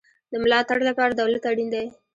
[0.31, 1.85] د ملاتړ لپاره دولت اړین دی